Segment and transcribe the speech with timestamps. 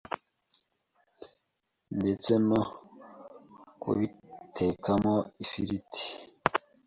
[1.97, 2.61] ndetse no
[3.81, 6.05] kubitekamo ifiriti